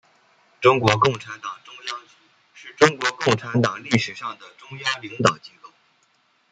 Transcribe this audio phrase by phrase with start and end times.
[0.61, 2.15] 中国共产党中央局
[2.55, 5.69] 是中国共产党历史上的中央领导机构。